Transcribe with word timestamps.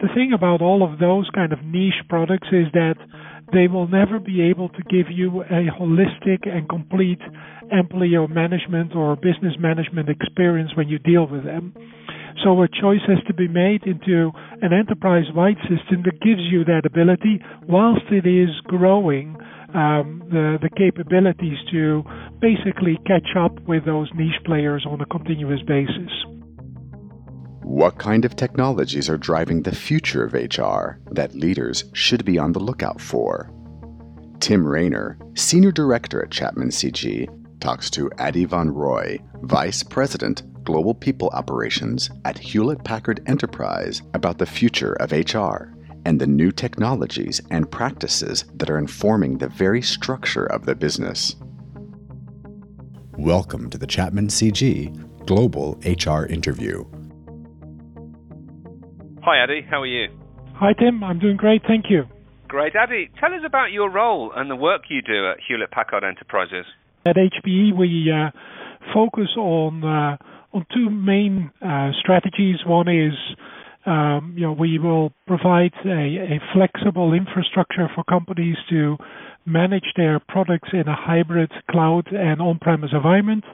the 0.00 0.08
thing 0.14 0.32
about 0.34 0.60
all 0.60 0.82
of 0.82 0.98
those 0.98 1.28
kind 1.34 1.52
of 1.52 1.64
niche 1.64 2.02
products 2.08 2.48
is 2.52 2.66
that 2.72 2.96
they 3.52 3.68
will 3.68 3.86
never 3.86 4.18
be 4.18 4.42
able 4.42 4.68
to 4.70 4.82
give 4.90 5.06
you 5.10 5.42
a 5.42 5.70
holistic 5.70 6.48
and 6.48 6.68
complete 6.68 7.20
employee 7.70 8.26
management 8.28 8.94
or 8.94 9.16
business 9.16 9.54
management 9.58 10.08
experience 10.08 10.70
when 10.76 10.88
you 10.88 10.98
deal 10.98 11.26
with 11.26 11.44
them. 11.44 11.72
So 12.44 12.60
a 12.62 12.68
choice 12.68 13.00
has 13.08 13.18
to 13.28 13.34
be 13.34 13.48
made 13.48 13.84
into 13.84 14.30
an 14.60 14.72
enterprise-wide 14.72 15.56
system 15.62 16.02
that 16.04 16.20
gives 16.20 16.42
you 16.50 16.64
that 16.64 16.82
ability 16.84 17.40
whilst 17.66 18.04
it 18.10 18.26
is 18.26 18.50
growing 18.64 19.36
um, 19.74 20.22
the, 20.30 20.58
the 20.60 20.70
capabilities 20.76 21.58
to 21.72 22.02
basically 22.40 22.98
catch 23.06 23.36
up 23.38 23.52
with 23.66 23.84
those 23.86 24.10
niche 24.14 24.42
players 24.44 24.84
on 24.88 25.00
a 25.00 25.06
continuous 25.06 25.62
basis. 25.66 26.35
What 27.76 27.98
kind 27.98 28.24
of 28.24 28.36
technologies 28.36 29.10
are 29.10 29.18
driving 29.18 29.60
the 29.60 29.74
future 29.74 30.24
of 30.24 30.32
HR 30.32 30.98
that 31.10 31.34
leaders 31.34 31.84
should 31.92 32.24
be 32.24 32.38
on 32.38 32.52
the 32.52 32.58
lookout 32.58 33.02
for? 33.02 33.52
Tim 34.40 34.66
Rayner, 34.66 35.18
Senior 35.34 35.72
Director 35.72 36.24
at 36.24 36.30
Chapman 36.30 36.70
CG, 36.70 37.28
talks 37.60 37.90
to 37.90 38.10
Adi 38.18 38.46
von 38.46 38.70
Roy, 38.70 39.18
Vice 39.42 39.82
President, 39.82 40.42
Global 40.64 40.94
People 40.94 41.28
Operations 41.34 42.08
at 42.24 42.38
Hewlett 42.38 42.82
Packard 42.82 43.22
Enterprise, 43.26 44.00
about 44.14 44.38
the 44.38 44.46
future 44.46 44.94
of 44.94 45.12
HR 45.12 45.76
and 46.06 46.18
the 46.18 46.26
new 46.26 46.52
technologies 46.52 47.42
and 47.50 47.70
practices 47.70 48.46
that 48.54 48.70
are 48.70 48.78
informing 48.78 49.36
the 49.36 49.50
very 49.50 49.82
structure 49.82 50.46
of 50.46 50.64
the 50.64 50.74
business. 50.74 51.36
Welcome 53.18 53.68
to 53.68 53.76
the 53.76 53.86
Chapman 53.86 54.28
CG 54.28 55.26
Global 55.26 55.78
HR 55.84 56.24
Interview. 56.24 56.86
Hi, 59.26 59.42
Adi. 59.42 59.66
How 59.68 59.82
are 59.82 59.86
you? 59.86 60.06
Hi, 60.54 60.72
Tim. 60.72 61.02
I'm 61.02 61.18
doing 61.18 61.36
great. 61.36 61.62
Thank 61.66 61.86
you. 61.90 62.04
Great. 62.46 62.76
Adi, 62.76 63.10
tell 63.18 63.34
us 63.34 63.40
about 63.44 63.72
your 63.72 63.90
role 63.90 64.30
and 64.32 64.48
the 64.48 64.54
work 64.54 64.82
you 64.88 65.02
do 65.02 65.28
at 65.28 65.38
Hewlett 65.48 65.72
Packard 65.72 66.04
Enterprises. 66.04 66.64
At 67.04 67.16
HPE, 67.16 67.76
we 67.76 68.08
uh, 68.08 68.30
focus 68.94 69.30
on 69.36 69.82
uh, 69.82 70.16
on 70.56 70.64
two 70.72 70.90
main 70.90 71.50
uh, 71.60 71.90
strategies. 71.98 72.58
One 72.64 72.86
is 72.86 73.14
um, 73.84 74.34
you 74.36 74.42
know, 74.42 74.52
we 74.52 74.78
will 74.78 75.12
provide 75.26 75.72
a, 75.84 75.88
a, 75.88 76.40
flexible 76.52 77.12
infrastructure 77.12 77.88
for 77.94 78.04
companies 78.04 78.56
to 78.70 78.96
manage 79.46 79.86
their 79.96 80.20
products 80.20 80.68
in 80.72 80.88
a 80.88 80.96
hybrid 80.96 81.50
cloud 81.70 82.06
and 82.12 82.40
on-premise 82.40 82.90
environment, 82.92 83.44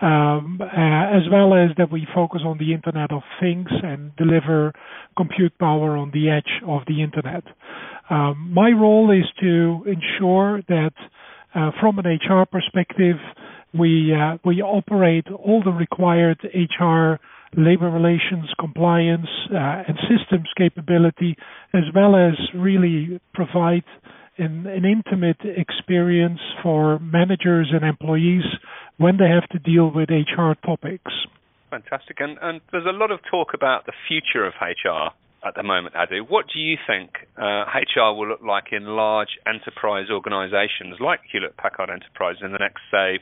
um, 0.00 0.60
uh, 0.60 1.16
as 1.16 1.22
well 1.30 1.54
as 1.54 1.70
that 1.76 1.90
we 1.90 2.06
focus 2.14 2.42
on 2.44 2.58
the 2.58 2.72
Internet 2.72 3.12
of 3.12 3.22
Things 3.40 3.68
and 3.82 4.14
deliver 4.16 4.72
compute 5.16 5.56
power 5.58 5.96
on 5.96 6.10
the 6.12 6.30
edge 6.30 6.62
of 6.66 6.82
the 6.86 7.02
Internet. 7.02 7.44
Um, 8.08 8.50
my 8.52 8.70
role 8.70 9.10
is 9.10 9.26
to 9.40 9.84
ensure 9.86 10.62
that, 10.68 10.92
uh, 11.54 11.70
from 11.80 11.98
an 11.98 12.06
HR 12.06 12.44
perspective, 12.44 13.16
we 13.74 14.12
uh, 14.14 14.36
we 14.44 14.60
operate 14.60 15.26
all 15.28 15.62
the 15.64 15.70
required 15.70 16.38
HR 16.44 17.18
labor 17.56 17.90
relations 17.90 18.50
compliance 18.58 19.28
uh, 19.50 19.84
and 19.86 19.98
systems 20.08 20.48
capability, 20.56 21.36
as 21.74 21.82
well 21.94 22.16
as 22.16 22.34
really 22.54 23.20
provide 23.34 23.84
an, 24.38 24.66
an, 24.66 24.84
intimate 24.84 25.40
experience 25.42 26.40
for 26.62 26.98
managers 26.98 27.72
and 27.72 27.84
employees 27.84 28.44
when 28.96 29.16
they 29.18 29.28
have 29.28 29.48
to 29.50 29.58
deal 29.58 29.90
with 29.92 30.08
HR 30.10 30.52
topics. 30.64 31.12
Fantastic. 31.70 32.18
And, 32.20 32.38
and 32.42 32.60
there's 32.70 32.86
a 32.86 32.96
lot 32.96 33.10
of 33.10 33.20
talk 33.30 33.54
about 33.54 33.86
the 33.86 33.92
future 34.08 34.46
of 34.46 34.52
HR 34.60 35.14
at 35.46 35.54
the 35.54 35.62
moment, 35.62 35.96
Adi. 35.96 36.20
What 36.20 36.46
do 36.52 36.60
you 36.60 36.76
think 36.86 37.10
uh, 37.36 37.64
HR 37.66 38.14
will 38.14 38.28
look 38.28 38.42
like 38.42 38.72
in 38.72 38.84
large 38.84 39.38
enterprise 39.46 40.06
organizations 40.10 40.96
like 41.00 41.20
Hewlett 41.30 41.56
Packard 41.56 41.90
Enterprise 41.90 42.36
in 42.42 42.52
the 42.52 42.58
next, 42.58 42.80
say, 42.90 43.18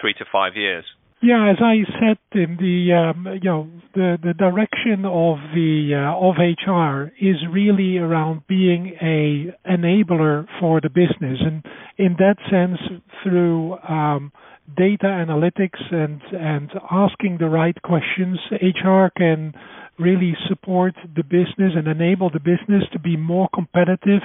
three 0.00 0.14
to 0.14 0.24
five 0.30 0.56
years? 0.56 0.84
Yeah, 1.22 1.50
as 1.50 1.56
I 1.60 1.76
said, 1.98 2.18
the 2.32 2.92
um, 2.92 3.26
you 3.42 3.50
know 3.50 3.68
the 3.94 4.18
the 4.22 4.34
direction 4.34 5.06
of 5.06 5.38
the 5.54 5.94
uh, 5.94 6.14
of 6.14 6.36
HR 6.36 7.10
is 7.18 7.36
really 7.50 7.96
around 7.96 8.42
being 8.46 8.94
a 9.00 9.50
enabler 9.66 10.46
for 10.60 10.82
the 10.82 10.90
business, 10.90 11.40
and 11.40 11.64
in 11.96 12.16
that 12.18 12.36
sense, 12.50 12.78
through 13.22 13.78
um, 13.88 14.30
data 14.76 15.06
analytics 15.06 15.80
and 15.90 16.20
and 16.32 16.70
asking 16.90 17.38
the 17.40 17.48
right 17.48 17.80
questions, 17.80 18.38
HR 18.52 19.06
can 19.16 19.54
really 19.98 20.36
support 20.48 20.94
the 21.16 21.24
business 21.24 21.72
and 21.74 21.88
enable 21.88 22.28
the 22.28 22.40
business 22.40 22.84
to 22.92 22.98
be 22.98 23.16
more 23.16 23.48
competitive 23.54 24.20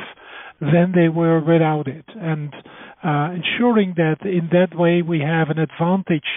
than 0.59 0.91
they 0.93 1.07
were 1.07 1.39
without 1.39 1.87
it, 1.87 2.05
and 2.17 2.53
uh, 3.01 3.29
ensuring 3.33 3.93
that 3.95 4.17
in 4.23 4.49
that 4.51 4.77
way 4.77 5.01
we 5.01 5.21
have 5.21 5.49
an 5.49 5.57
advantage 5.57 6.27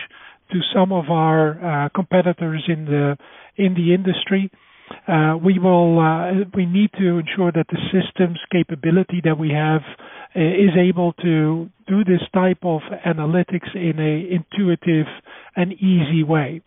to 0.52 0.60
some 0.74 0.92
of 0.92 1.10
our 1.10 1.84
uh, 1.84 1.88
competitors 1.94 2.62
in 2.68 2.84
the 2.84 3.16
in 3.56 3.74
the 3.74 3.94
industry. 3.94 4.50
Uh, 5.08 5.36
we 5.42 5.58
will 5.58 5.98
uh, 5.98 6.44
we 6.54 6.66
need 6.66 6.90
to 6.98 7.18
ensure 7.18 7.50
that 7.52 7.66
the 7.70 7.78
systems 7.92 8.38
capability 8.52 9.20
that 9.24 9.38
we 9.38 9.50
have 9.50 9.82
is 10.34 10.70
able 10.76 11.12
to 11.12 11.70
do 11.86 12.04
this 12.04 12.20
type 12.34 12.58
of 12.64 12.80
analytics 13.06 13.74
in 13.74 13.98
a 14.00 14.34
intuitive 14.34 15.06
and 15.56 15.72
easy 15.74 16.24
way. 16.24 16.60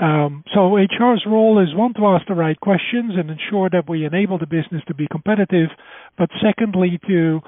Um, 0.00 0.44
so 0.54 0.76
HR's 0.76 1.24
role 1.26 1.58
is 1.60 1.74
one 1.74 1.92
to 1.94 2.06
ask 2.06 2.26
the 2.28 2.34
right 2.34 2.58
questions 2.60 3.14
and 3.16 3.30
ensure 3.30 3.68
that 3.70 3.88
we 3.88 4.04
enable 4.04 4.38
the 4.38 4.46
business 4.46 4.82
to 4.86 4.94
be 4.94 5.08
competitive, 5.10 5.70
but 6.16 6.30
secondly 6.40 7.00
to 7.08 7.40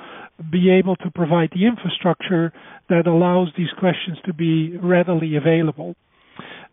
be 0.50 0.70
able 0.70 0.96
to 0.96 1.10
provide 1.14 1.50
the 1.54 1.66
infrastructure 1.66 2.52
that 2.88 3.06
allows 3.06 3.48
these 3.56 3.70
questions 3.78 4.18
to 4.26 4.34
be 4.34 4.76
readily 4.78 5.36
available. 5.36 5.94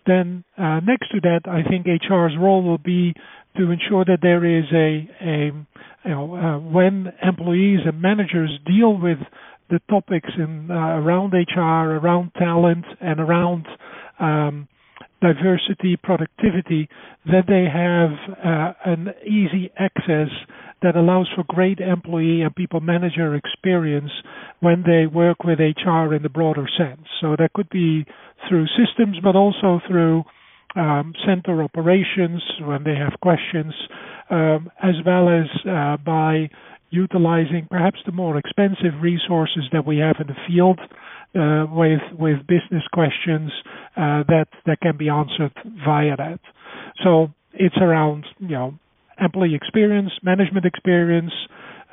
Then 0.08 0.44
uh, 0.58 0.80
next 0.80 1.12
to 1.12 1.22
that, 1.22 1.42
I 1.46 1.68
think 1.70 1.86
HR's 1.86 2.36
role 2.40 2.64
will 2.64 2.78
be 2.80 3.14
to 3.58 3.72
ensure 3.72 4.06
that 4.06 4.20
there 4.22 4.46
is 4.46 4.66
a, 4.72 5.10
a 5.22 5.52
you 6.06 6.12
know, 6.12 6.36
uh, 6.36 6.60
when 6.60 7.12
employees 7.22 7.82
and 7.86 8.02
managers 8.02 8.52
deal 8.66 8.98
with 9.00 9.18
the 9.70 9.80
topics 9.90 10.30
in, 10.38 10.72
uh, 10.72 10.74
around 10.74 11.34
HR, 11.34 11.98
around 11.98 12.32
talent, 12.38 12.86
and 13.02 13.20
around 13.20 13.68
um, 14.20 14.68
diversity, 15.22 15.98
productivity, 16.02 16.88
that 17.26 17.46
they 17.48 17.66
have 17.66 18.12
uh, 18.44 18.74
an 18.86 19.10
easy 19.26 19.72
access 19.78 20.30
that 20.82 20.96
allows 20.96 21.28
for 21.36 21.44
great 21.48 21.80
employee 21.80 22.42
and 22.42 22.56
people 22.56 22.80
manager 22.80 23.36
experience 23.36 24.12
when 24.60 24.84
they 24.86 25.08
work 25.08 25.44
with 25.44 25.60
HR 25.60 26.14
in 26.14 26.22
the 26.22 26.30
broader 26.30 26.68
sense. 26.78 27.02
So 27.20 27.36
that 27.38 27.54
could 27.54 27.70
be 27.70 28.06
through 28.48 28.68
systems, 28.78 29.18
but 29.24 29.36
also 29.36 29.82
through 29.88 30.24
um, 30.76 31.14
center 31.26 31.64
operations 31.64 32.42
when 32.62 32.84
they 32.84 32.96
have 32.96 33.20
questions, 33.22 33.74
um, 34.30 34.70
as 34.84 34.96
well 35.06 35.30
as 35.30 35.46
uh, 35.68 35.98
by 35.98 36.50
utilizing 36.90 37.68
perhaps 37.70 37.98
the 38.06 38.12
more 38.12 38.38
expensive 38.38 39.02
resources 39.02 39.64
that 39.74 39.86
we 39.86 39.98
have 39.98 40.18
in 40.22 40.28
the 40.28 40.36
field 40.48 40.80
with 41.34 42.02
with 42.18 42.40
business 42.48 42.84
questions 42.94 43.52
uh, 43.96 44.24
that 44.28 44.48
that 44.66 44.80
can 44.82 44.98
be 44.98 45.10
answered 45.10 45.54
via 45.86 46.16
that. 46.18 46.40
So 47.04 47.30
it's 47.54 47.78
around 47.78 48.26
you 48.40 48.50
know 48.50 48.74
employee 49.20 49.56
experience, 49.56 50.12
management 50.24 50.66
experience, 50.66 51.32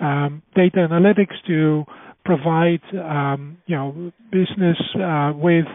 um, 0.00 0.42
data 0.54 0.86
analytics 0.88 1.34
to 1.46 1.84
provide 2.24 2.82
um, 2.94 3.58
you 3.66 3.76
know 3.76 4.12
business 4.30 4.78
uh, 4.96 5.32
with 5.34 5.66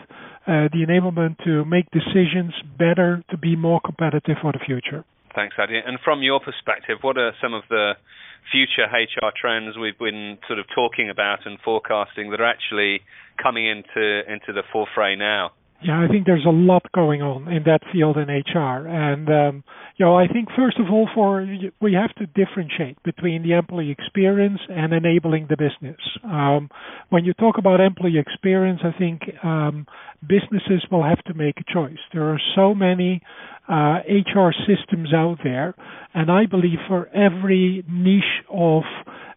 uh, 0.47 0.67
the 0.73 0.85
enablement 0.87 1.37
to 1.43 1.65
make 1.65 1.85
decisions 1.91 2.53
better 2.77 3.23
to 3.29 3.37
be 3.37 3.55
more 3.55 3.79
competitive 3.85 4.37
for 4.41 4.51
the 4.51 4.59
future. 4.65 5.05
Thanks, 5.35 5.55
Adi. 5.59 5.77
And 5.85 5.99
from 6.03 6.23
your 6.23 6.39
perspective, 6.39 6.97
what 7.01 7.17
are 7.17 7.33
some 7.41 7.53
of 7.53 7.63
the 7.69 7.93
future 8.51 8.85
HR 8.91 9.31
trends 9.39 9.77
we've 9.77 9.97
been 9.97 10.37
sort 10.47 10.59
of 10.59 10.65
talking 10.73 11.09
about 11.09 11.45
and 11.45 11.59
forecasting 11.59 12.31
that 12.31 12.41
are 12.41 12.45
actually 12.45 13.01
coming 13.41 13.65
into 13.65 14.21
into 14.31 14.53
the 14.53 14.63
forefront 14.71 15.19
now? 15.19 15.51
Yeah, 15.81 16.03
I 16.03 16.09
think 16.09 16.25
there's 16.25 16.45
a 16.45 16.49
lot 16.49 16.91
going 16.91 17.21
on 17.21 17.47
in 17.47 17.63
that 17.63 17.79
field 17.93 18.17
in 18.17 18.27
HR, 18.27 18.85
and 18.85 19.29
um, 19.29 19.63
you 19.95 20.05
know, 20.05 20.17
I 20.17 20.27
think 20.27 20.49
first 20.53 20.77
of 20.77 20.87
all, 20.91 21.07
for 21.15 21.47
we 21.79 21.93
have 21.93 22.13
to 22.15 22.25
differentiate 22.25 23.01
between 23.03 23.43
the 23.43 23.53
employee 23.53 23.89
experience 23.91 24.59
and 24.69 24.91
enabling 24.91 25.47
the 25.49 25.55
business. 25.55 25.99
Um, 26.25 26.69
when 27.11 27.23
you 27.23 27.33
talk 27.33 27.57
about 27.57 27.79
employee 27.79 28.19
experience, 28.19 28.81
I 28.83 28.97
think 28.99 29.21
um, 29.41 29.87
businesses 30.21 30.85
will 30.91 31.03
have 31.03 31.23
to 31.25 31.33
make 31.33 31.55
a 31.59 31.73
choice. 31.73 31.97
There 32.11 32.29
are 32.29 32.41
so 32.55 32.75
many 32.75 33.21
uh, 33.69 33.99
HR 34.09 34.51
systems 34.67 35.13
out 35.13 35.37
there, 35.45 35.75
and 36.13 36.29
I 36.29 36.45
believe 36.45 36.79
for 36.89 37.07
every 37.15 37.85
niche 37.87 38.43
of 38.51 38.83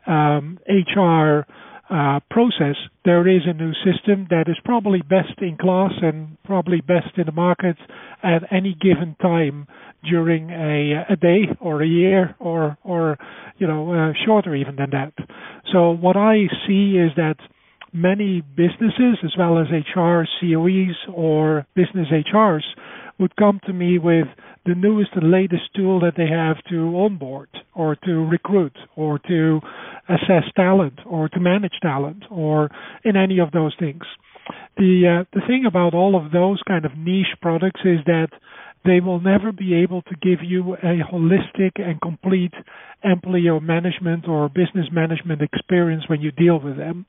um, 0.09 0.59
HR 0.69 1.47
uh, 1.93 2.21
process, 2.31 2.77
there 3.05 3.29
is 3.29 3.43
a 3.47 3.53
new 3.53 3.73
system 3.85 4.27
that 4.31 4.44
is 4.49 4.56
probably 4.65 5.03
best 5.03 5.39
in 5.41 5.56
class 5.59 5.93
and 6.00 6.39
probably 6.44 6.81
best 6.81 7.19
in 7.19 7.27
the 7.27 7.33
market 7.33 7.77
at 8.23 8.43
any 8.50 8.75
given 8.81 9.15
time 9.21 9.67
during 10.09 10.50
a, 10.50 11.05
a 11.12 11.17
day 11.17 11.43
or 11.61 11.83
a 11.83 11.87
year 11.87 12.35
or 12.41 12.79
or 12.83 13.19
you 13.59 13.67
know 13.67 13.93
uh, 13.93 14.12
shorter 14.25 14.55
even 14.55 14.77
than 14.77 14.91
that. 14.91 15.12
So 15.73 15.91
what 15.91 16.17
I 16.17 16.47
see 16.67 16.97
is 16.97 17.12
that 17.17 17.37
many 17.93 18.41
businesses 18.41 19.19
as 19.23 19.33
well 19.39 19.59
as 19.59 19.67
HR 19.71 20.23
COEs 20.41 20.97
or 21.12 21.67
business 21.75 22.09
HRs 22.11 22.62
would 23.19 23.37
come 23.37 23.61
to 23.67 23.73
me 23.73 23.99
with 23.99 24.27
the 24.65 24.75
newest 24.75 25.11
and 25.15 25.31
latest 25.31 25.75
tool 25.77 26.00
that 26.00 26.15
they 26.17 26.27
have 26.27 26.56
to 26.71 26.97
onboard 26.97 27.49
or 27.75 27.97
to 27.97 28.12
recruit 28.27 28.77
or 28.97 29.19
to 29.19 29.61
assess 30.08 30.44
talent 30.56 30.99
or 31.06 31.28
to 31.28 31.40
manage 31.40 31.78
talent 31.81 32.25
or 32.31 32.70
in 33.04 33.16
any 33.16 33.38
of 33.38 33.50
those 33.52 33.75
things. 33.78 34.02
The 34.76 35.22
uh, 35.22 35.25
the 35.32 35.46
thing 35.46 35.64
about 35.66 35.94
all 35.94 36.16
of 36.16 36.32
those 36.32 36.60
kind 36.66 36.84
of 36.84 36.96
niche 36.96 37.34
products 37.40 37.81
is 37.84 37.99
that 38.06 38.28
they 38.84 39.00
will 39.00 39.20
never 39.20 39.52
be 39.52 39.75
able 39.75 40.02
to 40.02 40.14
give 40.20 40.40
you 40.43 40.75
a 40.75 40.99
holistic 41.12 41.72
and 41.76 42.00
complete 42.00 42.52
employee 43.04 43.60
management 43.60 44.26
or 44.26 44.49
business 44.49 44.87
management 44.90 45.40
experience 45.43 46.05
when 46.08 46.20
you 46.20 46.32
deal 46.32 46.58
with 46.58 46.76
them. 46.76 47.06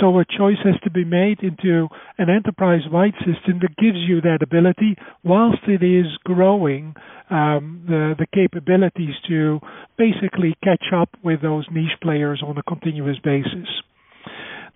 So 0.00 0.18
a 0.18 0.24
choice 0.24 0.58
has 0.64 0.78
to 0.84 0.90
be 0.90 1.04
made 1.04 1.40
into 1.40 1.88
an 2.18 2.28
enterprise-wide 2.30 3.14
system 3.18 3.60
that 3.60 3.76
gives 3.76 3.98
you 3.98 4.20
that 4.22 4.42
ability 4.42 4.96
whilst 5.24 5.62
it 5.66 5.82
is 5.82 6.06
growing 6.24 6.94
um, 7.30 7.84
the, 7.86 8.14
the 8.18 8.26
capabilities 8.34 9.14
to 9.28 9.60
basically 9.98 10.56
catch 10.62 10.92
up 10.94 11.10
with 11.24 11.42
those 11.42 11.66
niche 11.72 11.98
players 12.02 12.42
on 12.46 12.58
a 12.58 12.62
continuous 12.62 13.18
basis. 13.24 13.68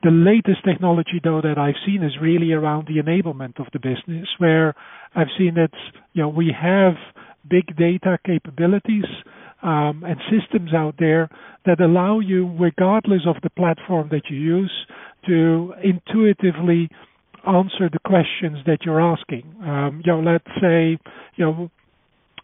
The 0.03 0.11
latest 0.11 0.65
technology, 0.65 1.21
though, 1.23 1.43
that 1.43 1.59
I've 1.59 1.75
seen 1.85 2.03
is 2.03 2.13
really 2.21 2.53
around 2.53 2.89
the 2.89 3.03
enablement 3.03 3.61
of 3.61 3.67
the 3.73 3.79
business, 3.79 4.27
where 4.39 4.75
I've 5.15 5.29
seen 5.37 5.55
that 5.55 5.73
you 6.15 6.23
know 6.23 6.29
we 6.29 6.55
have 6.59 6.95
big 7.49 7.77
data 7.77 8.19
capabilities 8.25 9.05
um, 9.63 10.05
and 10.07 10.17
systems 10.31 10.75
out 10.75 10.95
there 10.99 11.29
that 11.67 11.81
allow 11.81 12.21
you, 12.21 12.55
regardless 12.59 13.23
of 13.27 13.37
the 13.43 13.51
platform 13.51 14.09
that 14.11 14.23
you 14.31 14.37
use, 14.37 14.73
to 15.27 15.75
intuitively 15.83 16.89
answer 17.47 17.89
the 17.93 17.99
questions 18.05 18.59
that 18.67 18.79
you're 18.85 19.01
asking. 19.01 19.55
Um, 19.63 20.03
you 20.05 20.13
know, 20.13 20.21
let's 20.21 20.61
say, 20.61 20.99
you 21.37 21.45
know, 21.45 21.71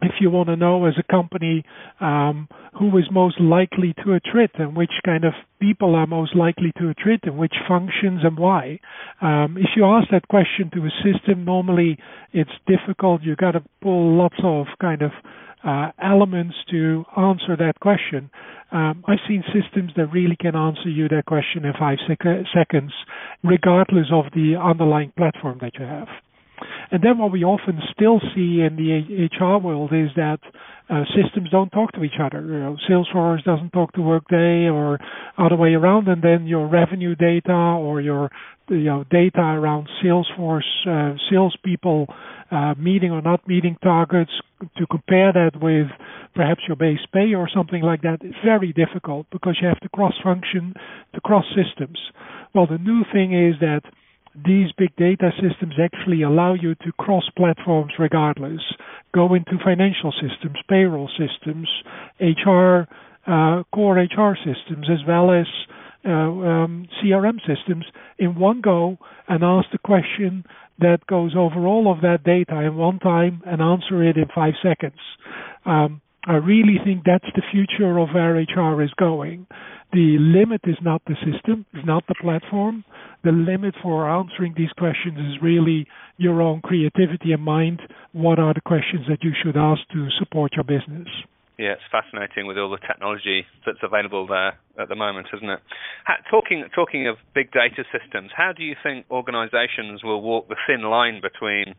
if 0.02 0.12
you 0.20 0.30
want 0.30 0.48
to 0.48 0.56
know 0.56 0.84
as 0.84 0.94
a 0.98 1.12
company 1.12 1.64
um, 2.00 2.48
who 2.78 2.96
is 2.98 3.04
most 3.10 3.40
likely 3.40 3.94
to 3.94 4.18
attrit 4.18 4.50
and 4.58 4.76
which 4.76 4.90
kind 5.04 5.24
of 5.24 5.32
people 5.58 5.94
are 5.94 6.06
most 6.06 6.36
likely 6.36 6.72
to 6.76 6.92
attrit 6.92 7.20
and 7.22 7.38
which 7.38 7.54
functions 7.66 8.20
and 8.22 8.38
why. 8.38 8.78
Um, 9.22 9.56
if 9.58 9.70
you 9.74 9.84
ask 9.86 10.08
that 10.10 10.28
question 10.28 10.70
to 10.74 10.80
a 10.80 10.90
system, 11.02 11.44
normally 11.44 11.98
it's 12.32 12.50
difficult. 12.66 13.22
You've 13.22 13.38
got 13.38 13.52
to 13.52 13.62
pull 13.80 14.16
lots 14.16 14.36
of 14.42 14.66
kind 14.80 15.02
of 15.02 15.12
uh, 15.64 15.90
elements 16.02 16.54
to 16.70 17.04
answer 17.16 17.56
that 17.56 17.74
question. 17.80 18.30
Um, 18.72 19.04
I've 19.06 19.18
seen 19.28 19.44
systems 19.54 19.92
that 19.96 20.06
really 20.12 20.36
can 20.36 20.56
answer 20.56 20.88
you 20.88 21.08
that 21.08 21.24
question 21.26 21.64
in 21.64 21.72
five 21.78 21.98
sec- 22.06 22.46
seconds, 22.54 22.92
regardless 23.44 24.06
of 24.12 24.26
the 24.34 24.56
underlying 24.56 25.12
platform 25.16 25.58
that 25.60 25.72
you 25.78 25.84
have. 25.84 26.08
And 26.90 27.02
then 27.02 27.18
what 27.18 27.32
we 27.32 27.44
often 27.44 27.80
still 27.92 28.20
see 28.34 28.62
in 28.62 28.76
the 28.76 29.28
HR 29.36 29.58
world 29.58 29.92
is 29.92 30.08
that 30.16 30.38
uh, 30.88 31.02
systems 31.20 31.50
don't 31.50 31.70
talk 31.70 31.92
to 31.92 32.04
each 32.04 32.20
other. 32.22 32.40
You 32.40 32.60
know, 32.60 32.76
Salesforce 32.88 33.42
doesn't 33.44 33.70
talk 33.70 33.92
to 33.94 34.02
Workday 34.02 34.68
or 34.68 34.98
other 35.36 35.56
way 35.56 35.74
around, 35.74 36.06
and 36.06 36.22
then 36.22 36.46
your 36.46 36.68
revenue 36.68 37.16
data 37.16 37.52
or 37.52 38.00
your 38.00 38.30
you 38.68 38.84
know 38.84 39.04
data 39.10 39.40
around 39.40 39.88
Salesforce 40.04 40.62
uh, 40.86 41.16
salespeople 41.30 42.06
uh, 42.50 42.74
meeting 42.78 43.10
or 43.10 43.20
not 43.20 43.46
meeting 43.48 43.76
targets 43.82 44.30
to 44.76 44.86
compare 44.86 45.32
that 45.32 45.52
with 45.60 45.88
perhaps 46.34 46.60
your 46.68 46.76
base 46.76 47.04
pay 47.12 47.34
or 47.34 47.48
something 47.52 47.82
like 47.82 48.02
that 48.02 48.18
is 48.22 48.34
very 48.44 48.72
difficult 48.72 49.26
because 49.32 49.58
you 49.60 49.66
have 49.66 49.80
to 49.80 49.88
cross 49.88 50.14
function 50.22 50.72
to 51.14 51.20
cross 51.20 51.44
systems. 51.48 51.98
Well, 52.54 52.66
the 52.66 52.78
new 52.78 53.02
thing 53.12 53.34
is 53.34 53.56
that 53.60 53.82
these 54.44 54.72
big 54.76 54.94
data 54.96 55.30
systems 55.40 55.74
actually 55.82 56.22
allow 56.22 56.54
you 56.54 56.74
to 56.76 56.92
cross 56.98 57.24
platforms 57.36 57.92
regardless. 57.98 58.60
Go 59.14 59.34
into 59.34 59.52
financial 59.64 60.12
systems, 60.12 60.56
payroll 60.68 61.08
systems, 61.08 61.68
HR, 62.20 62.86
uh, 63.26 63.62
core 63.72 63.96
HR 63.96 64.36
systems, 64.36 64.88
as 64.90 65.06
well 65.06 65.32
as 65.32 65.46
uh, 66.04 66.10
um, 66.10 66.88
CRM 67.02 67.38
systems 67.46 67.84
in 68.18 68.38
one 68.38 68.60
go 68.60 68.98
and 69.28 69.42
ask 69.42 69.68
the 69.72 69.78
question 69.78 70.44
that 70.78 71.06
goes 71.08 71.34
over 71.36 71.66
all 71.66 71.90
of 71.90 72.02
that 72.02 72.22
data 72.22 72.60
in 72.60 72.76
one 72.76 72.98
time 72.98 73.42
and 73.46 73.62
answer 73.62 74.02
it 74.02 74.16
in 74.16 74.26
five 74.34 74.54
seconds. 74.62 75.00
Um, 75.64 76.00
I 76.26 76.34
really 76.34 76.78
think 76.84 77.04
that's 77.04 77.24
the 77.34 77.42
future 77.50 77.98
of 77.98 78.10
where 78.12 78.34
HR 78.34 78.82
is 78.82 78.90
going. 78.98 79.46
The 79.92 80.18
limit 80.18 80.62
is 80.64 80.76
not 80.82 81.02
the 81.06 81.14
system, 81.24 81.64
is 81.72 81.84
not 81.84 82.04
the 82.08 82.14
platform. 82.20 82.84
The 83.24 83.32
limit 83.32 83.74
for 83.82 84.08
answering 84.10 84.54
these 84.56 84.72
questions 84.76 85.18
is 85.18 85.42
really 85.42 85.86
your 86.16 86.42
own 86.42 86.60
creativity 86.60 87.32
and 87.32 87.42
mind. 87.42 87.80
What 88.12 88.38
are 88.38 88.52
the 88.52 88.60
questions 88.60 89.06
that 89.08 89.22
you 89.22 89.32
should 89.42 89.56
ask 89.56 89.80
to 89.92 90.08
support 90.18 90.52
your 90.54 90.64
business? 90.64 91.08
Yeah, 91.58 91.72
it's 91.72 91.88
fascinating 91.90 92.46
with 92.46 92.58
all 92.58 92.68
the 92.68 92.84
technology 92.86 93.46
that's 93.64 93.78
available 93.82 94.26
there 94.26 94.58
at 94.78 94.90
the 94.90 94.94
moment, 94.94 95.28
isn't 95.34 95.48
it? 95.48 95.60
Talking 96.30 96.64
talking 96.74 97.08
of 97.08 97.16
big 97.34 97.50
data 97.50 97.82
systems, 97.88 98.30
how 98.36 98.52
do 98.52 98.62
you 98.62 98.74
think 98.82 99.06
organisations 99.10 100.04
will 100.04 100.20
walk 100.20 100.48
the 100.48 100.56
thin 100.66 100.82
line 100.82 101.22
between 101.22 101.74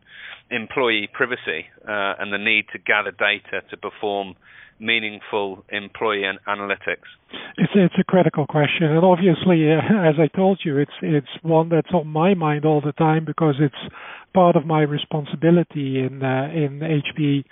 employee 0.50 1.08
privacy 1.12 1.66
uh, 1.86 2.18
and 2.18 2.32
the 2.32 2.38
need 2.38 2.64
to 2.72 2.78
gather 2.78 3.12
data 3.12 3.62
to 3.70 3.76
perform 3.76 4.34
meaningful 4.78 5.64
employee 5.70 6.24
analytics? 6.46 7.08
It's 7.56 7.72
it's 7.74 7.94
a 7.98 8.04
critical 8.04 8.46
question, 8.46 8.84
and 8.84 9.04
obviously, 9.04 9.70
uh, 9.70 9.76
as 10.08 10.14
I 10.18 10.28
told 10.34 10.60
you, 10.64 10.78
it's 10.78 10.92
it's 11.02 11.28
one 11.42 11.68
that's 11.68 11.92
on 11.92 12.06
my 12.06 12.34
mind 12.34 12.64
all 12.64 12.80
the 12.80 12.92
time 12.92 13.24
because 13.24 13.56
it's 13.60 13.94
part 14.34 14.56
of 14.56 14.66
my 14.66 14.82
responsibility 14.82 15.98
in 16.00 16.22
uh, 16.22 16.48
in 16.54 16.80
HP. 16.80 17.44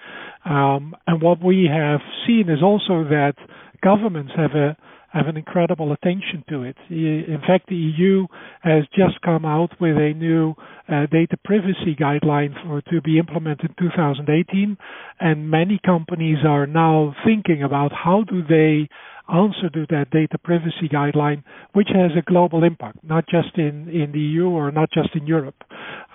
Um, 0.45 0.95
and 1.07 1.21
what 1.21 1.43
we 1.43 1.69
have 1.73 2.01
seen 2.27 2.49
is 2.49 2.63
also 2.63 3.05
that 3.05 3.35
governments 3.83 4.33
have 4.37 4.53
a 4.53 4.77
have 5.17 5.29
an 5.29 5.37
incredible 5.37 5.93
attention 5.93 6.45
to 6.49 6.63
it. 6.63 6.77
In 6.91 7.41
fact, 7.47 7.69
the 7.69 7.75
EU 7.77 8.27
has 8.61 8.85
just 8.95 9.21
come 9.23 9.45
out 9.47 9.71
with 9.81 9.97
a 9.97 10.13
new 10.15 10.55
uh, 10.89 11.07
data 11.11 11.37
privacy 11.43 11.97
guideline 11.99 12.53
for 12.65 12.83
to 12.93 13.01
be 13.01 13.19
implemented 13.19 13.71
in 13.79 13.89
2018, 13.91 14.77
and 15.21 15.51
many 15.51 15.81
companies 15.85 16.39
are 16.47 16.67
now 16.67 17.15
thinking 17.25 17.63
about 17.63 17.93
how 17.93 18.25
do 18.29 18.43
they 18.47 18.89
answer 19.33 19.69
to 19.71 19.87
that 19.91 20.11
data 20.11 20.39
privacy 20.39 20.89
guideline, 20.93 21.43
which 21.73 21.89
has 21.89 22.11
a 22.17 22.23
global 22.23 22.63
impact, 22.63 22.99
not 23.03 23.25
just 23.29 23.57
in, 23.57 23.89
in 23.89 24.13
the 24.13 24.21
EU 24.21 24.49
or 24.49 24.71
not 24.71 24.91
just 24.93 25.09
in 25.17 25.27
Europe. 25.27 25.57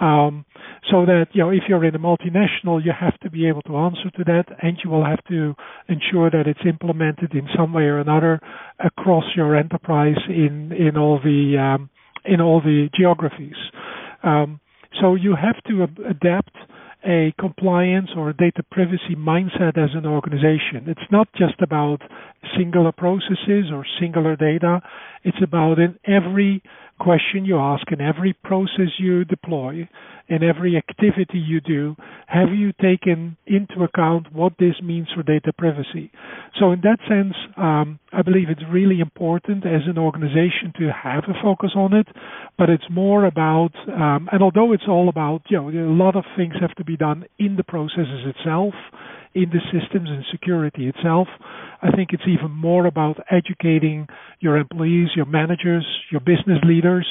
Um, 0.02 0.46
so 0.90 1.06
that, 1.06 1.28
you 1.34 1.44
know, 1.44 1.52
if 1.52 1.62
you're 1.70 1.86
in 1.86 1.94
a 1.94 2.00
multinational, 2.00 2.84
you 2.84 2.92
have 3.00 3.18
to 3.20 3.30
be 3.30 3.48
able 3.48 3.62
to 3.64 3.78
answer 3.78 4.10
to 4.18 4.24
that 4.26 4.46
and 4.62 4.78
you 4.84 4.90
will 4.90 5.06
have 5.06 5.24
to 5.26 5.54
ensure 5.88 6.32
that 6.32 6.48
it's 6.48 6.66
implemented 6.68 7.36
in 7.36 7.48
some 7.56 7.72
way 7.72 7.84
or 7.84 8.00
another 8.00 8.42
across 8.84 9.26
your 9.36 9.56
enterprise 9.56 10.18
in, 10.28 10.72
in 10.72 10.98
all 10.98 11.20
the, 11.24 11.56
um, 11.56 11.90
in 12.26 12.42
all 12.42 12.62
the 12.62 12.90
geographies. 12.98 13.56
Um, 14.24 14.60
so 15.00 15.14
you 15.14 15.36
have 15.36 15.62
to 15.68 15.84
adapt 16.10 16.56
a 17.06 17.34
compliance 17.40 18.10
or 18.16 18.34
data 18.34 18.64
privacy 18.72 19.16
mindset 19.18 19.78
as 19.78 19.90
an 19.96 20.06
organization. 20.06 20.86
It's 20.88 21.12
not 21.12 21.28
just 21.36 21.60
about 21.62 22.02
singular 22.58 22.92
processes 22.92 23.72
or 23.72 23.86
singular 24.00 24.36
data. 24.36 24.82
It's 25.24 25.42
about 25.42 25.80
in 25.80 25.98
every 26.06 26.62
question 27.02 27.46
you 27.46 27.58
ask, 27.58 27.92
in 27.92 28.00
every 28.00 28.34
process 28.44 28.94
you 29.00 29.26
deploy, 29.26 29.90
in 30.30 30.44
every 30.44 30.78
activity 30.78 31.40
you 31.40 31.60
do, 31.60 31.96
have 32.28 32.50
you 32.54 32.72
taken 32.74 33.36
into 33.48 33.84
account 33.84 34.32
what 34.32 34.54
this 34.60 34.76
means 34.84 35.08
for 35.16 35.24
data 35.24 35.52
privacy? 35.58 36.12
So, 36.60 36.72
in 36.72 36.82
that 36.82 37.00
sense, 37.10 37.34
um, 37.58 38.00
I 38.14 38.22
believe 38.22 38.50
it's 38.50 38.62
really 38.72 39.00
important 39.00 39.66
as 39.66 39.82
an 39.88 39.98
organization 39.98 40.74
to 40.78 40.92
have 40.92 41.24
a 41.28 41.34
focus 41.42 41.72
on 41.76 41.94
it, 41.94 42.08
but 42.58 42.70
it's 42.70 42.90
more 42.92 43.26
about, 43.26 43.72
um, 43.88 44.30
and 44.32 44.44
although 44.44 44.72
it's 44.72 44.88
all 44.88 45.10
about, 45.10 45.42
you 45.50 45.58
know, 45.58 45.70
a 45.70 45.98
lot 46.04 46.16
of 46.16 46.24
things 46.38 46.54
have 46.62 46.76
to 46.76 46.86
be 46.86 46.98
done 46.98 47.26
in 47.40 47.56
the 47.56 47.64
processes 47.64 48.26
itself, 48.36 48.76
in 49.34 49.50
the 49.52 49.60
systems 49.72 50.10
and 50.10 50.24
security 50.32 50.88
itself. 50.88 51.28
I 51.82 51.92
think 51.92 52.10
it's 52.12 52.28
even 52.28 52.52
more 52.52 52.86
about 52.86 53.18
educating 53.30 54.08
your 54.40 54.58
employees, 54.58 55.10
your 55.16 55.26
managers, 55.26 55.86
your 56.12 56.22
business 56.22 56.60
leaders, 56.64 57.08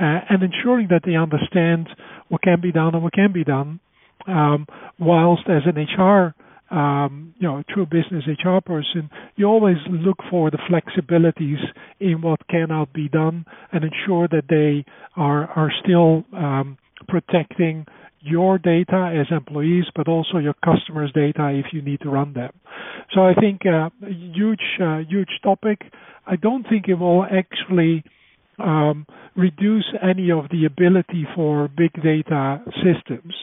uh, 0.00 0.20
and 0.30 0.42
ensuring 0.42 0.88
that 0.90 1.02
they 1.04 1.14
understand 1.14 1.88
what 2.28 2.42
can 2.42 2.60
be 2.60 2.72
done 2.72 2.94
and 2.94 3.02
what 3.02 3.12
can 3.12 3.32
be 3.32 3.44
done. 3.44 3.80
Um, 4.26 4.66
whilst 4.98 5.48
as 5.48 5.62
an 5.66 5.76
HR 5.76 6.34
um, 6.70 7.34
you 7.38 7.48
know, 7.48 7.58
a 7.58 7.64
true 7.64 7.86
business 7.86 8.24
HR 8.26 8.58
person, 8.64 9.10
you 9.36 9.46
always 9.46 9.76
look 9.88 10.18
for 10.30 10.50
the 10.50 10.58
flexibilities 10.70 11.62
in 11.98 12.20
what 12.20 12.46
cannot 12.48 12.92
be 12.92 13.08
done 13.08 13.46
and 13.72 13.84
ensure 13.84 14.28
that 14.28 14.44
they 14.48 14.84
are 15.16 15.46
are 15.46 15.72
still 15.82 16.24
um, 16.36 16.76
protecting 17.06 17.86
your 18.20 18.58
data 18.58 19.14
as 19.18 19.26
employees, 19.34 19.84
but 19.94 20.08
also 20.08 20.38
your 20.38 20.54
customers' 20.64 21.12
data 21.14 21.50
if 21.50 21.72
you 21.72 21.82
need 21.82 22.00
to 22.00 22.10
run 22.10 22.32
them. 22.32 22.52
So 23.14 23.22
I 23.22 23.34
think 23.34 23.62
uh, 23.66 23.90
huge, 24.06 24.60
uh, 24.82 24.98
huge 25.08 25.30
topic. 25.42 25.82
I 26.26 26.36
don't 26.36 26.64
think 26.68 26.88
it 26.88 26.94
will 26.94 27.24
actually 27.24 28.04
um, 28.58 29.06
reduce 29.36 29.86
any 30.02 30.30
of 30.30 30.44
the 30.50 30.64
ability 30.64 31.26
for 31.34 31.68
big 31.68 31.92
data 32.02 32.62
systems. 32.76 33.34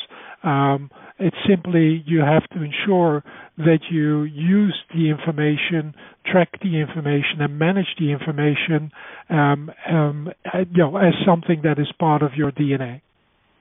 Um, 0.43 0.91
it's 1.17 1.35
simply 1.47 2.03
you 2.05 2.19
have 2.19 2.43
to 2.49 2.61
ensure 2.61 3.23
that 3.57 3.79
you 3.89 4.23
use 4.23 4.77
the 4.93 5.09
information, 5.09 5.95
track 6.25 6.49
the 6.61 6.79
information, 6.79 7.39
and 7.39 7.57
manage 7.57 7.95
the 7.97 8.11
information, 8.11 8.91
um, 9.29 9.71
um, 9.89 10.29
you 10.53 10.83
know, 10.83 10.97
as 10.97 11.13
something 11.25 11.61
that 11.63 11.79
is 11.79 11.87
part 11.97 12.21
of 12.21 12.31
your 12.35 12.51
DNA. 12.51 13.01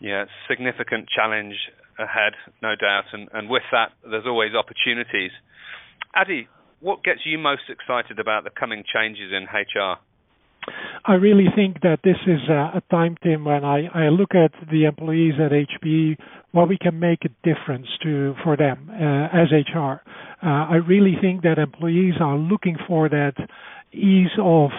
Yeah, 0.05 0.27
significant 0.51 1.09
challenge 1.09 1.55
ahead, 1.99 2.35
no 2.61 2.77
doubt, 2.77 3.05
and, 3.15 3.27
and 3.33 3.49
with 3.49 3.63
that, 3.73 3.93
there's 4.03 4.27
always 4.27 4.51
opportunities. 4.55 5.31
Adi, 6.15 6.47
what 6.81 7.03
gets 7.03 7.21
you 7.25 7.39
most 7.39 7.63
excited 7.71 8.19
about 8.19 8.45
the 8.45 8.51
coming 8.51 8.85
changes 8.85 9.33
in 9.33 9.45
HR? 9.45 9.97
I 11.07 11.15
really 11.15 11.47
think 11.57 11.81
that 11.81 12.01
this 12.05 12.19
is 12.27 12.41
a, 12.51 12.83
time, 12.91 13.17
Tim, 13.23 13.47
when 13.47 13.65
I, 13.65 13.87
I 13.95 14.09
look 14.11 14.35
at 14.35 14.53
the 14.71 14.85
employees 14.85 15.35
at 15.41 15.53
HP, 15.53 16.19
what 16.53 16.69
we 16.69 16.77
can 16.77 17.01
make 17.01 17.21
a 17.25 17.31
difference 17.43 17.87
to 18.03 18.35
for 18.45 18.59
them 18.59 18.91
uh, 18.91 19.29
as 19.33 19.49
HR. 19.53 20.03
Uh, 20.43 20.69
I 20.69 20.77
really 20.87 21.15
think 21.19 21.45
that 21.45 21.57
employees 21.57 22.15
are 22.21 22.37
looking 22.37 22.77
for 22.87 23.09
that 23.09 23.37
ease 23.91 24.37
of 24.39 24.71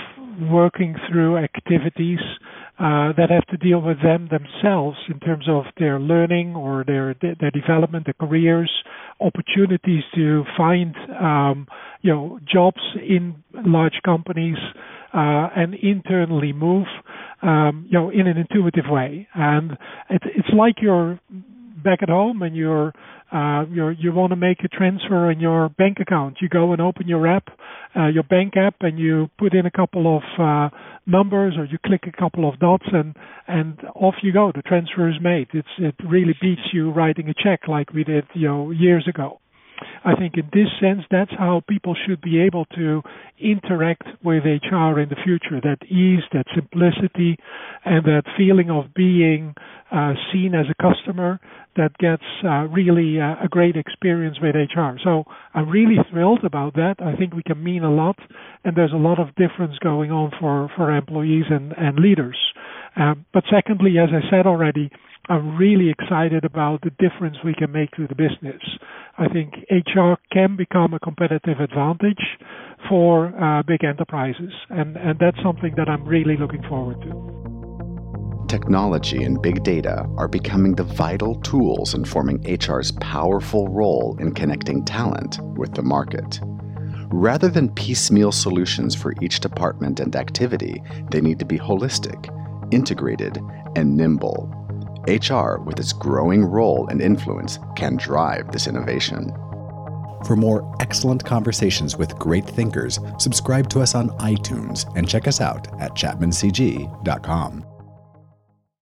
working 0.52 0.96
through 1.10 1.38
activities 1.38 2.20
uh, 2.78 3.14
that 3.16 3.30
have 3.30 3.46
to 3.48 3.58
deal 3.58 3.82
with 3.82 4.02
them 4.04 4.30
themselves 4.30 4.98
in 5.10 5.20
terms 5.20 5.46
of 5.48 5.64
their 5.80 6.00
learning 6.00 6.56
or 6.56 6.84
their 6.86 7.16
their 7.22 7.52
development, 7.52 8.06
their 8.06 8.28
careers, 8.28 8.72
opportunities 9.22 10.04
to 10.14 10.44
find 10.58 10.96
um, 11.20 11.68
you 12.02 12.14
know 12.14 12.40
jobs 12.52 12.82
in 12.96 13.36
large 13.54 14.00
companies 14.04 14.58
uh, 15.14 15.48
and 15.56 15.74
internally 15.76 16.52
move 16.52 16.88
um, 17.42 17.88
you 17.90 17.98
know 17.98 18.10
in 18.10 18.28
an 18.28 18.38
intuitive 18.38 18.86
way. 18.90 19.28
And 19.34 19.72
it, 20.10 20.22
it's 20.26 20.50
like 20.54 20.76
you're 20.82 21.20
back 21.82 22.00
at 22.02 22.10
home 22.10 22.42
and 22.42 22.56
you're 22.56 22.92
uh, 23.32 23.66
you 23.70 23.90
you 23.90 24.12
want 24.12 24.32
to 24.32 24.36
make 24.36 24.58
a 24.64 24.68
transfer 24.68 25.32
in 25.32 25.40
your 25.40 25.70
bank 25.70 26.00
account. 26.02 26.38
You 26.42 26.50
go 26.50 26.74
and 26.74 26.82
open 26.82 27.08
your 27.08 27.28
app, 27.28 27.55
uh, 27.98 28.08
your 28.08 28.24
bank 28.24 28.54
app, 28.58 28.76
and 28.82 29.00
you 29.00 29.30
put 29.38 29.54
in 29.54 29.66
a 29.66 29.72
couple 29.72 30.18
of 30.18 30.24
uh, 30.40 30.76
numbers 31.06 31.56
or 31.58 31.66
you 31.66 31.78
click 31.86 32.04
a 32.08 32.12
couple 32.12 32.48
of 32.48 32.60
dots, 32.60 32.86
and 32.92 33.16
and 33.48 33.80
off 33.96 34.16
you 34.22 34.34
go. 34.34 34.52
The 34.54 34.62
transfer 34.62 35.10
is 35.10 35.16
made. 35.22 35.48
It's 35.54 35.68
it 35.78 35.96
really 36.08 36.36
beats 36.42 36.62
you 36.74 36.92
writing 36.92 37.30
a 37.30 37.34
check 37.34 37.68
like 37.68 37.94
we 37.94 38.04
did 38.04 38.26
you 38.34 38.48
know 38.48 38.72
years 38.72 39.08
ago. 39.08 39.40
I 40.04 40.16
think 40.16 40.36
in 40.36 40.50
this 40.54 40.68
sense, 40.80 41.02
that's 41.10 41.32
how 41.38 41.62
people 41.68 41.96
should 42.06 42.22
be 42.22 42.40
able 42.42 42.66
to 42.76 43.02
interact 43.40 44.04
with 44.24 44.44
HR 44.44 45.00
in 45.00 45.10
the 45.10 45.18
future. 45.24 45.60
That 45.62 45.86
ease, 45.90 46.24
that 46.34 46.46
simplicity, 46.54 47.38
and 47.84 48.06
that 48.06 48.24
feeling 48.38 48.70
of 48.70 48.94
being 48.94 49.56
uh, 49.92 50.14
seen 50.32 50.54
as 50.56 50.66
a 50.70 50.82
customer 50.82 51.40
that 51.76 51.98
gets 51.98 52.24
uh, 52.44 52.68
really 52.68 53.20
uh, 53.20 53.44
a 53.44 53.48
great 53.50 53.76
experience 53.76 54.38
with 54.42 54.56
HR. 54.56 54.98
So 55.04 55.26
I'm 55.54 55.70
really 55.70 55.98
thrilled 56.12 56.44
about 56.44 56.76
that. 56.76 56.96
I 57.00 57.16
think 57.16 57.34
we 57.34 57.44
can 57.44 57.64
mean 57.64 57.84
a 57.84 57.92
lot, 57.92 58.18
and 58.64 58.76
there's 58.76 58.94
a 58.94 58.98
lot 58.98 59.20
of 59.20 59.36
difference 59.36 59.78
going 59.84 60.12
on 60.12 60.32
for, 60.40 60.70
for 60.76 60.96
employees 60.96 61.46
and, 61.50 61.74
and 61.78 62.00
leaders. 62.00 62.38
Um, 62.96 63.26
but 63.34 63.44
secondly, 63.54 63.96
as 64.00 64.10
I 64.12 64.30
said 64.30 64.48
already, 64.48 64.90
I'm 65.28 65.58
really 65.58 65.90
excited 65.90 66.46
about 66.46 66.82
the 66.82 66.92
difference 67.00 67.38
we 67.44 67.56
can 67.56 67.72
make 67.72 67.90
to 67.92 68.08
the 68.08 68.14
business. 68.14 68.62
I 69.18 69.28
think 69.28 69.54
HR 69.72 70.14
can 70.32 70.56
become 70.56 70.94
a 70.94 71.00
competitive 71.00 71.60
advantage 71.60 72.38
for 72.88 73.34
uh, 73.42 73.64
big 73.64 73.84
enterprises, 73.84 74.54
and, 74.70 74.96
and 74.98 75.18
that's 75.18 75.42
something 75.42 75.74
that 75.78 75.90
I'm 75.90 76.06
really 76.06 76.38
looking 76.38 76.62
forward 76.70 77.02
to. 77.02 78.46
Technology 78.48 79.24
and 79.24 79.42
big 79.42 79.64
data 79.64 80.06
are 80.18 80.28
becoming 80.28 80.76
the 80.76 80.84
vital 80.84 81.42
tools 81.42 81.96
informing 81.96 82.44
HR's 82.46 82.92
powerful 83.02 83.68
role 83.70 84.16
in 84.20 84.32
connecting 84.32 84.86
talent 84.86 85.40
with 85.58 85.74
the 85.74 85.82
market. 85.82 86.40
Rather 87.12 87.50
than 87.50 87.74
piecemeal 87.74 88.32
solutions 88.32 88.94
for 88.94 89.16
each 89.24 89.40
department 89.40 90.00
and 90.00 90.16
activity, 90.16 90.84
they 91.10 91.22
need 91.22 91.40
to 91.40 91.46
be 91.46 91.58
holistic, 91.58 92.30
integrated, 92.72 93.40
and 93.76 93.98
nimble 93.98 94.65
HR, 95.08 95.62
with 95.62 95.80
its 95.80 95.94
growing 95.94 96.44
role 96.44 96.88
and 96.88 97.02
influence, 97.02 97.60
can 97.76 97.98
drive 97.98 98.52
this 98.52 98.68
innovation. 98.68 99.32
For 100.26 100.36
more 100.36 100.76
excellent 100.80 101.24
conversations 101.24 101.98
with 101.98 102.18
great 102.18 102.46
thinkers, 102.46 103.00
subscribe 103.20 103.70
to 103.70 103.82
us 103.82 103.94
on 103.94 104.10
iTunes 104.20 104.92
and 104.96 105.08
check 105.08 105.28
us 105.28 105.40
out 105.42 105.68
at 105.82 105.92
chapmancg.com. 105.92 107.75